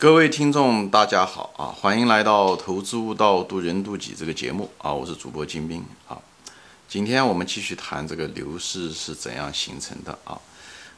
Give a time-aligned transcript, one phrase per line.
[0.00, 1.66] 各位听众，大家好啊！
[1.78, 4.90] 欢迎来到《投资悟道，渡人渡己》这个节目啊！
[4.90, 6.18] 我是主播金兵啊。
[6.88, 10.40] 今天我们继续谈这个牛市是怎样形成的啊？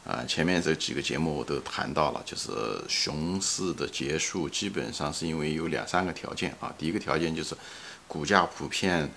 [0.07, 2.53] 啊，前面这几个节目我都谈到了，就是
[2.89, 6.73] 熊市的结束基本上是因为有两三个条件啊。
[6.79, 7.57] 第一个条件就是
[8.07, 9.11] 股价普遍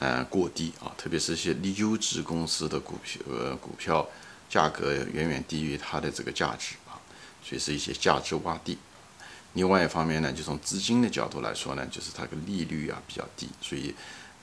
[0.00, 4.04] 嗯过低啊，特别是一些优质公司的股票呃股票
[4.50, 6.98] 价格远远低于它的这个价值啊，
[7.44, 8.76] 所以是一些价值洼地。
[9.54, 13.94] 另外一方面呢，就从资金的角度来说呢，就是它的利率啊比较低，所以，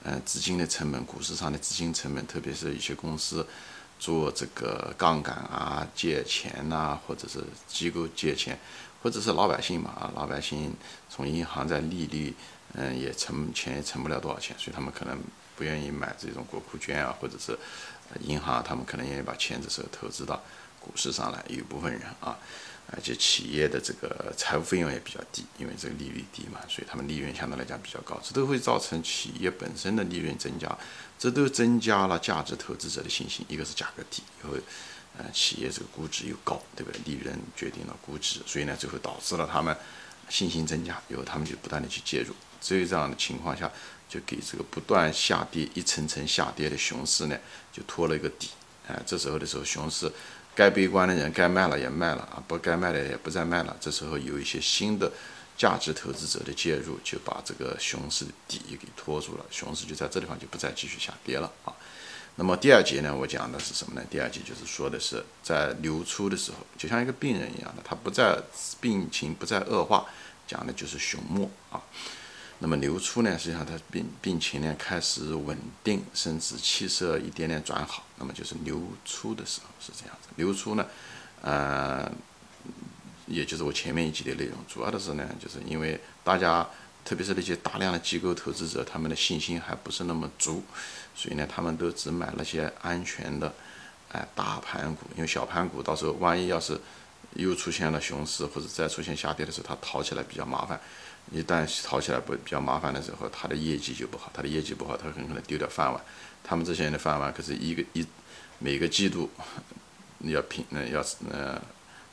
[0.04, 3.46] 呃，资金的成本，股市上的资金成本，特别是一些公司
[3.98, 8.60] 做这个杠杆啊、借钱呐，或者是机构借钱，
[9.02, 10.76] 或者是老百姓嘛啊，老百姓
[11.10, 12.34] 从银行在利率，
[12.74, 15.18] 嗯，也存钱也存不了多少钱，所以他们可能
[15.56, 17.58] 不愿意买这种国库券啊，或者是
[18.22, 20.42] 银行，他们可能愿意把钱这时候投资到
[20.80, 22.38] 股市上来，有一部分人啊。
[22.92, 30.78] 而且企业的这个财务费用也比较低，因为这个利率低嘛，所以他们利润相对来讲比较高，这都会造成企业本身的利润增加，
[31.18, 33.44] 这都增加了价值投资者的信心。
[33.50, 34.54] 一个是价格低，以后，
[35.18, 37.02] 呃，企业这个估值又高，对不对？
[37.06, 39.76] 利润决定了估值，所以呢，最后导致了他们
[40.30, 42.36] 信心增加，以后他们就不断的去介入。
[42.62, 43.70] 只有这样的情况下，
[44.08, 47.38] 就给这个不断下跌、一层层下跌的熊市呢，
[47.74, 48.50] 就托了一个底。
[48.88, 50.12] 哎，这时候的时候，熊市。
[50.56, 53.76] 该悲观的人该卖了也卖了啊，不该卖的也不再卖了。
[53.80, 55.12] 这时候有一些新的
[55.58, 61.74] 价值投资者的介入，就把这个熊市的底给拖住了，熊市就在这地方就不再继续下跌了啊。
[62.38, 64.06] 那么第二节呢，我讲的是什么呢？
[64.10, 68.38] 第二节就是说的是在流出的时候，就像一个病人一样的，他不再
[68.82, 70.06] 病情不再恶化，
[70.48, 71.82] 讲的就是熊末啊。
[72.60, 80.30] 那么流出呢，实际上他病病情呢开始稳定，甚至气色一点点转好，那么就是流出的时候是这样子。
[80.38, 80.86] 流出呢，
[81.42, 82.10] 呃，
[83.28, 86.66] 也就是我前面一集的内容，主要的是呢，就是因为大家，
[87.04, 90.64] 特别是那些大量的机构投资者，他们的信心还不是那么足，
[91.14, 93.54] 所以呢，他们都只买那些安全的，
[94.14, 96.80] 哎，大盘股，因为小盘股到时候万一要是
[97.34, 100.80] 又出现了熊市或者再出现下跌的时候，它逃起来比较麻烦。
[101.32, 106.02] 一旦炒起来不比较麻烦的时候，他的业绩就不好，他的业绩不好，他很可能丢掉饭碗。
[106.44, 108.06] 他们这些人的饭碗可是一个一
[108.60, 109.30] 每个季度
[110.20, 111.60] 要评呃要呃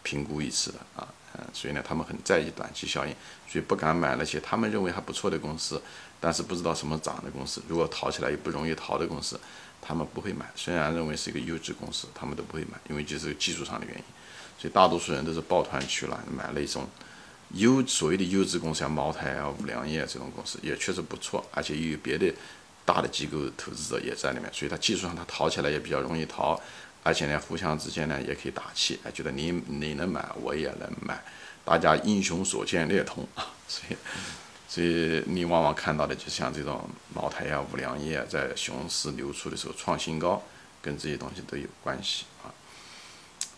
[0.03, 3.15] 评估一次的啊，嗯，所以呢，他们很在意短期效应，
[3.47, 5.81] 所以不敢买那些他们认为还不错的公司，
[6.19, 7.63] 但是不知道什么涨的公司。
[7.69, 9.39] 如果淘起来也不容易淘的公司，
[9.83, 10.51] 他们不会买。
[10.57, 14.03] 虽然认为是一个优质公司，他们都不会买，因为就是技术上的原因。
[14.59, 16.89] 所以大多数人都是抱团取暖，买了一种。
[17.55, 22.33] 优所谓的优质公司，像茅台啊、五粮液这种公司也确实不错，而且又有别的
[22.85, 26.61] 大的机构投资者也在里面，所以它技术上它淘起来也比较容易淘，
[27.03, 31.23] 而且呢，互相之间呢也可以打气，哎，觉得你你能买，我也能买，
[31.65, 33.27] 大家英雄所见略同。
[33.35, 33.97] 啊，所以
[34.69, 40.43] 所以你往往看到的就像这种茅台啊、五粮液在熊市流出的时候创新高，
[40.81, 42.25] 跟这些东西都有关系。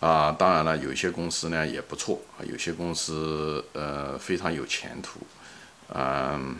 [0.00, 0.32] 啊。
[0.32, 5.20] 当然了，有些公司呢也不错啊，有些公司呃非常有前途，
[5.88, 6.56] 嗯，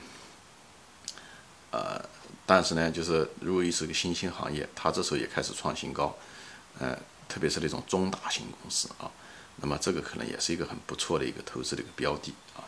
[1.71, 2.01] 呃，
[2.47, 6.17] 但是呢，就是如果一是个新兴行业，它这时候也开始创新高，
[6.79, 9.11] 呃，特别是那种中大型公司啊，
[9.57, 12.64] 那么这个可能也是一个很不错的一个投资的一个标的啊，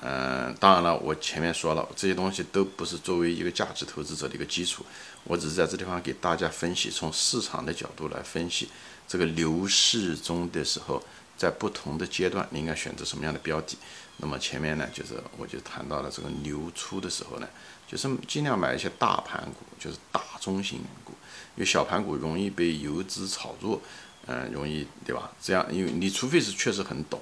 [0.00, 4.84] 嗯，当然了，我前面说了，这些东西都不是作为一个价值投资者的一个基础，
[5.24, 8.68] 我只是在这地方给大家分析，从市场的角度来分析。
[9.08, 11.02] 这个牛市中的时候，
[11.36, 13.76] 在不同的阶段，你应该选择什么样的标的？
[14.18, 17.48] 那么前面呢，就是我就谈到了这个牛出的时候呢，
[17.86, 21.12] 就是尽量买一些大盘股，就是大中型股，
[21.56, 23.80] 因为小盘股容易被游资炒作，
[24.26, 25.32] 嗯，容易对吧？
[25.40, 27.20] 这样，因为你除非是确实很懂。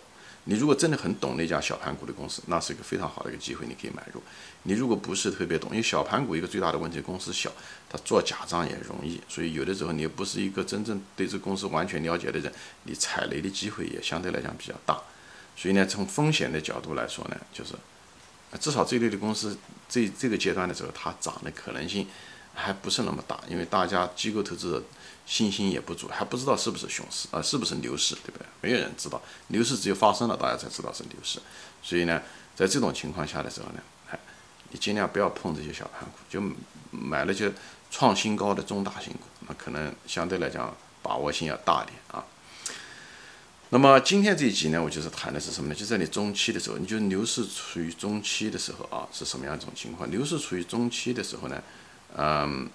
[0.49, 4.23] 你如果真的很懂那家小盘股的公司，那是一个非常好的一个机会，你可以买入。
[4.63, 7.51] 你如果不是特别懂，因为小盘股一个最大的问题，公司小，
[7.91, 12.53] 它做假账也容易，所以有的时候你又不是一个真正对这公司完全了解的人，
[12.85, 14.97] 你踩雷的机会也相对来讲比较大。
[15.57, 17.75] 所以呢，从风险的角度来说呢，就是
[18.61, 19.59] 至少这类的公司
[19.89, 22.07] 这这个阶段的时候，它涨的可能性
[22.55, 24.83] 还不是那么大，因为大家机构投资者。
[25.27, 28.47] 信心也不足，还不知道是不是熊市啊，是不是牛市，对不对？
[28.61, 31.41] 没有人知道，牛市只有发生了，大家才知道是牛市。
[31.83, 32.23] 所以呢，
[32.55, 34.19] 在这种情况下的时候呢，哎，
[34.71, 36.41] 你尽量不要碰这些小盘股，就
[36.93, 37.53] 买那些
[37.91, 42.25] 创新高的中大型股，那可能相对来讲把握性要大一点啊。
[43.71, 45.75] 那么今天这一集呢，我就是谈的是什么呢？
[45.75, 50.09] 就在你中期的时候，你就牛市处于中期的时候啊，是什么样一种情况？
[50.09, 51.61] 牛市处于中期的时候呢，
[52.17, 52.71] 嗯。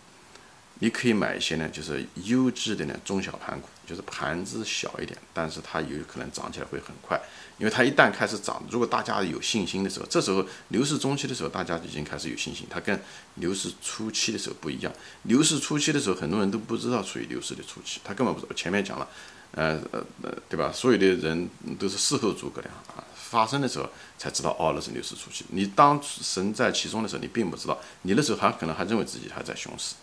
[0.84, 7.22] 你可以买一些呢，就是优质的呢中小盘股，就是盘子小一点，但是它有可能涨起来会很快，
[7.60, 13.00] 因为它一旦开始涨，如果大家有信心的时候，这时候牛市中期的时候，大家已经开始有信心，它跟
[13.36, 14.92] 牛市初期的时候不一样。
[15.24, 18.54] 牛市初期的时候，很多人都不知道处于牛市的初期，他根本不知道。
[18.56, 19.08] 前面讲了，
[19.52, 20.72] 呃呃呃，对吧？
[20.74, 23.88] 所有的人都是事后诸葛亮啊，发生的时候
[24.18, 25.46] 才知道，哦，那是牛市初期。
[25.50, 29.94] 你当身在其中的时候，你并不知道，你那时候还可能还认为自己还在熊市。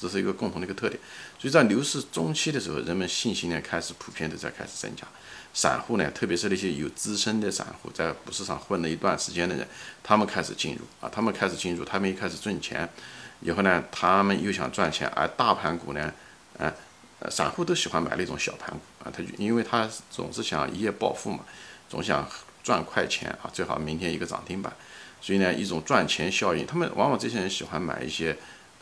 [0.00, 0.96] 这是一个共同的一个特点，
[1.40, 5.04] 所以在牛市中期的时候，人们信心呢开始普遍的在开始增加，
[5.52, 9.66] 散户呢，特别是那些有资深的散户，在股市上混了一段时间的人，
[10.04, 12.88] 他们开始进入啊，他们开始进入，他们一开始挣钱，
[13.40, 16.12] 以后呢，他们又想赚钱，而大盘股呢，
[16.56, 16.72] 呃，
[17.28, 21.40] 散户都喜欢买那种小盘股啊，他就因为他总是想一夜暴富嘛，
[21.88, 22.24] 总想
[22.62, 24.72] 赚快钱啊，最好明天一个涨停板，
[25.20, 28.36] 所以呢，一种赚钱效应，他们往往这些人喜欢买一些。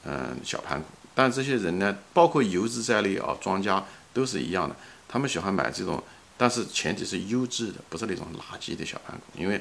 [0.09, 0.87] 嗯，小盘股，
[1.17, 3.83] 但这些人呢，包括游资在内啊，庄家
[4.13, 4.77] 都是一样的，
[5.09, 6.03] 他们喜欢买这种，
[6.37, 9.59] 但是前提是优质的，不是那种垃圾的小盘股，因为，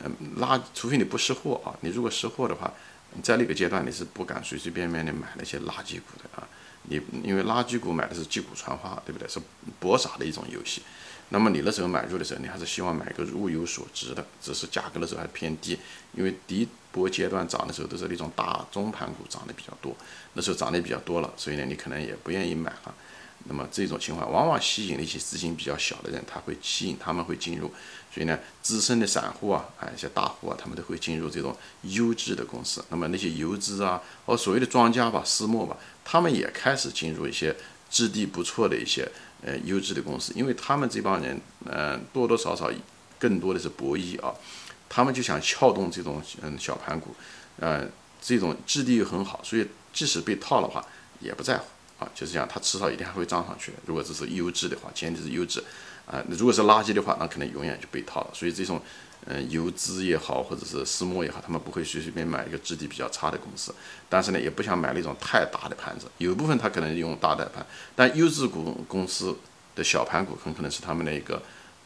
[0.00, 2.72] 嗯，垃，除非你不识货啊，你如果识货的话，
[3.22, 6.48] 在那个阶段你是不敢随随便便的买那些垃圾股的啊，
[6.84, 9.28] 你因为垃圾股买的是击鼓传花，对不对？
[9.28, 9.38] 是
[9.78, 10.80] 博傻的一种游戏。
[11.30, 15.76] 那么你那时候买入的时候，你还是希望买个物有所值的，只是价格的时候还偏低，
[16.14, 19.94] 因为第一波阶段涨的时候都是那种大中盘股涨得比较多，
[20.34, 22.94] 那时候涨得比较多了，所以呢你可能也不愿意买了。
[23.48, 27.70] 那么这种情况往往吸引了一些资金比较小的人，他会吸引他们会进入，
[28.12, 32.84] 所以呢资深的散户啊，啊一些大户啊，他们都会进入这种优质的公司。
[32.88, 37.54] 那么那些游资啊，或所谓的庄家吧、私募吧，他们也开始进入一些
[37.90, 39.08] 质地不错的一些。
[39.46, 42.68] 呃，优质的公司，因为他们这帮人，呃，多多少少
[43.16, 44.34] 更多的是博弈啊，
[44.88, 47.14] 他们就想撬动这种嗯小盘股，
[47.60, 47.86] 呃，
[48.20, 50.84] 这种质地又很好，所以即使被套的话
[51.20, 51.64] 也不在乎
[52.00, 53.72] 啊，就是这样，它迟早一定还会涨上去。
[53.86, 55.62] 如果这是优质的话，前提是优质
[56.06, 58.30] 啊，如果是垃圾的话，那可能永远就被套了。
[58.32, 58.80] 所以这种。
[59.28, 63.74] 嗯，游资也好，或者是私募也好，他们不会随随便买一个质地比较差的公司，
[64.08, 66.06] 但是呢，也不想买那种太大的盘子。
[66.18, 67.66] 有部分他可能用大的盘，
[67.96, 69.36] 但优质股公司
[69.74, 71.42] 的小盘股很可能是他们的一个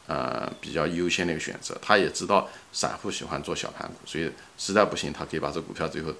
[0.06, 1.75] 呃比较优先的一个选择。
[1.81, 6.12] 他也知道散户喜欢做小盘股，所以实在不行，他可以把这股票最后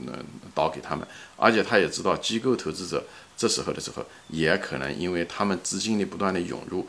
[0.00, 0.22] 嗯
[0.54, 1.06] 倒给他们。
[1.36, 3.02] 而且他也知道机构投资者
[3.38, 6.86] 这时候的时候，也可能因为他们资金的不断的涌入。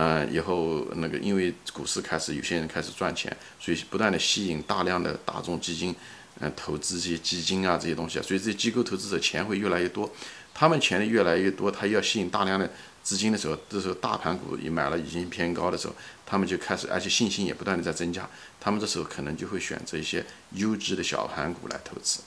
[0.00, 5.92] 嗯，以后那个因为股市开始有些人开始赚钱，所以不断的吸引大量的大众基金，
[6.38, 10.08] 嗯，投资这些基金啊这些东西啊，所以这些机构投资者钱会越来越多，
[10.54, 12.70] 他们钱的越来越多，他要吸引大量的
[13.02, 18.30] 资金的时候，这时候大盘股也买了已经偏高的时候，他们就开始，而且信心也不断的在增加，
[18.60, 22.20] 他们这时候可能就会选择一些优质的小盘股来投资，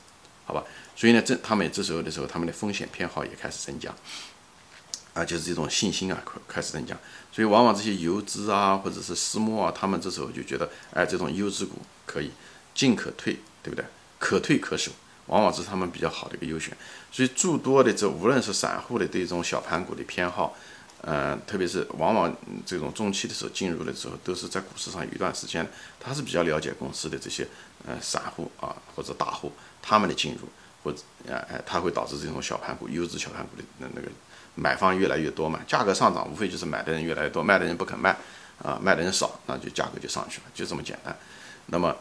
[0.43, 0.61] 好吧？
[0.93, 3.95] 所以呢，这他们这时候的时候，他们的风险偏好也开始增加。
[5.13, 6.97] 啊，就是这种信心啊，开开始增加，
[7.33, 12.31] 所以往往这些游资啊，或者是私募啊，他们这时候就觉得，哎，这种优质股可以
[12.73, 13.83] 进可退，对不对？
[14.19, 14.89] 可退可守，
[15.25, 16.77] 往往是他们比较好的一个优选。
[17.11, 20.55] 所以诸多的这无论是散户的对这种小盘股的偏好，
[21.01, 22.33] 嗯，特别是往往
[22.65, 25.67] 这种中期的时候进入的时候，都是在股市上有一段时间，
[25.99, 27.45] 他是比较了解公司的这些
[27.85, 30.47] 呃散户啊或者大户他们的进入，
[30.83, 34.07] 或者哎哎，它会导致这种小盘股、优质小盘股的那那个。
[34.55, 38.15] 买方越来越多嘛，价格上涨无非就是买的人越来越多，卖的人不肯卖，
[38.61, 41.17] 啊，卖的人少，那就价格就上去了，就这么简单。
[41.67, 41.95] 那么，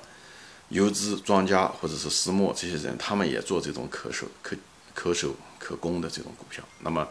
[0.70, 4.57] 游资庄家或者是私募这些人，他们也做这种可守可
[4.95, 6.64] 可守可攻的这种股票。
[6.80, 7.07] 那么，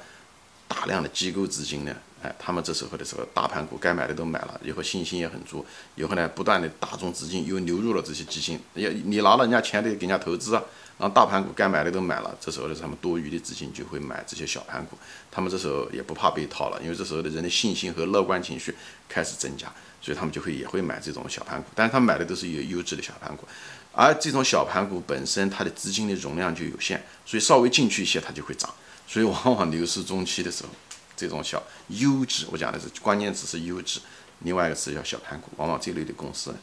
[0.67, 5.65] 大量的机构资金呢，哎，他们这时候的时候，大盘股该买的都买了，以后信心也很足，
[5.96, 10.62] 以后呢，不断的大众资金又流入了这些基金，也你拿了人家钱得给人家投资啊。
[11.00, 14.98] 然后大盘股该买的都买了，这时候的他们多余的资金就会买这些小盘股，
[15.32, 18.75] 他们这时候也不怕被套了，因为这时候的人的信心和乐观情绪
[19.08, 23.48] 开始增加，所以他们就会也会买这种小盘股，但是他买的都是有优质的小盘股，
[23.94, 28.70] 而这种小盘股本身它的资金的容量就有限，所以稍微进去一些它就会涨，
[29.08, 30.70] 所以往往牛市中期的时候，
[31.15, 34.01] 这种小优质，我讲的是关键词是优质，
[34.39, 36.53] 另外一个词叫小盘股，往往这类的公司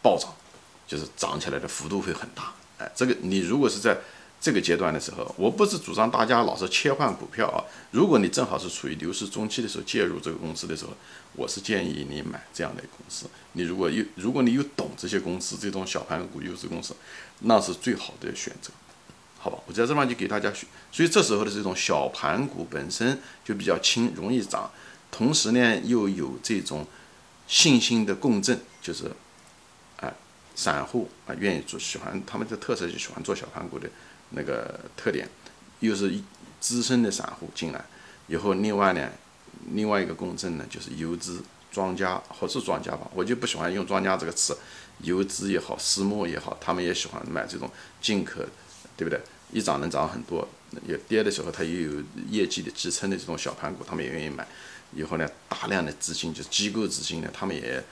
[0.00, 0.32] 暴涨，
[0.86, 2.54] 就是涨起来的幅度会很大。
[2.78, 3.98] 哎，这个你如果是在
[4.40, 7.58] 这个阶段的时候，我不是主张大家老是切换股票啊。
[7.90, 10.92] 如果你正好是处于牛市中期的时候介入这个公司的时候，
[11.34, 13.26] 我是建议你买这样的公司。
[13.54, 16.94] 你如果有，如果你又懂这些公司这种小盘股优质公司，
[17.40, 18.70] 那是最好的选择，
[19.38, 19.58] 好吧？
[19.66, 20.68] 我在这方就给大家选。
[20.92, 24.70] 所以这时候的这种小盘股本身就比较轻，容易涨，
[25.10, 26.86] 同时呢又有这种
[27.48, 29.10] 信心的共振，就是。
[30.58, 33.88] 散户啊，愿意做，喜欢他们的特色就喜欢做小盘股的
[34.30, 35.28] 那个特点，
[35.78, 36.24] 又是一
[36.60, 37.84] 资深的散户进来
[38.26, 39.08] 以后，另外呢，
[39.72, 44.58] 另外一个共振呢就是游资庄家或是庄家吧，我就不喜欢用庄家这个词，
[45.02, 47.70] 游资也好，私募也好，他们也喜欢买这种
[48.02, 48.44] 进可，
[48.96, 49.20] 对不对？
[49.52, 50.46] 一涨能涨很多，
[50.86, 51.92] 也跌的时候它也有
[52.28, 54.44] 业绩的支撑的这种小盘股，他们也愿意买。
[54.94, 57.82] 以后呢，大量的资金就是机构资金呢，他们也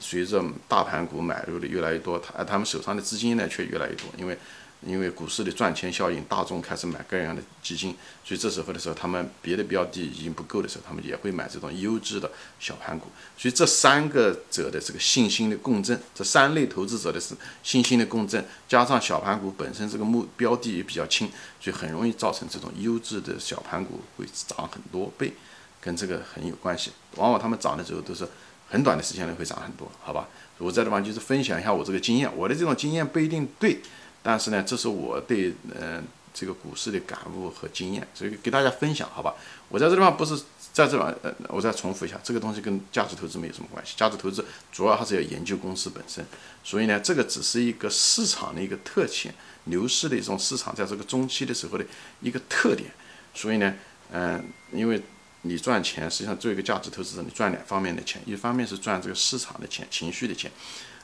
[0.00, 4.38] 随着大盘股买入的越来越多，他他们手上的资金呢却越来越多，因为。
[4.86, 13.06] 因为股市的赚钱效应，大众开始买各样的基金，所以这时候的时候，他们别的标的已经不够的时候，他们也会买这种优质的小盘股。
[13.34, 25.32] 所以这三个者的这个信心的共振，这三类投资者的是信心的共振，加上小盘股本身这个目标的也比较轻，所以很容易造成这种优质的小盘股会涨很多倍，
[25.80, 26.90] 跟这个很有关系。
[27.16, 28.28] 往往他们涨的时候都是
[28.74, 30.28] 很短的时间内会涨很多，好吧？
[30.58, 33.78] 我在这方就是分享一下我这个经验，我的这种经验不一定对。
[34.20, 36.02] 但是呢，这是我对嗯
[36.32, 39.32] 这个股市的感悟和经验，所以给大家分享，好吧？
[39.68, 40.36] 我在这地方不是
[40.72, 43.94] 在这方，呃，我再重复一下，这个东西跟价值投资没有什么关系。
[43.96, 46.26] 价值投资主要还是要研究公司本身，
[46.64, 49.30] 所以呢，这个只是一个市场的一个特性，
[49.64, 51.84] 牛市的一种市场在这个中期的时候的
[52.20, 52.90] 一个特点。
[53.34, 53.72] 所以呢，
[54.10, 55.00] 嗯，因为
[55.46, 60.50] 你赚钱，实际上作为一个价值投资者，你赚两方面的钱，一方面是赚这个市场的钱、情绪的钱，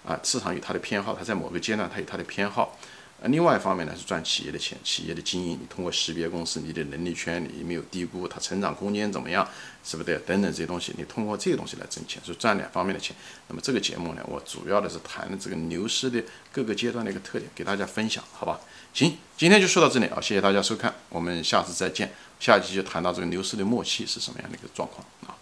[0.03, 2.79] 啊，市场有它的偏好，它在某个阶段它有它的偏好。
[3.25, 9.47] 另外一方面呢是赚企业的钱，企业的经营，你通过识别公司，你的能力圈你没有低估它成长空间怎么样，
[9.85, 10.17] 是不对？
[10.21, 13.15] 等等这些东西，你通过这些东西来挣钱，所以赚两方面的钱。
[13.49, 18.59] 那么这个节目呢，我主要的是谈这个牛市的各个阶段的一个特点，给大家分享，好吧？
[18.95, 22.11] 行，今天就说到这里啊，谢谢大家收看，我们下次再见。
[22.39, 25.37] 下一期就谈到这个牛市的末期是什么样的一个状况啊？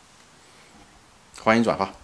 [1.40, 1.94] 欢迎转发。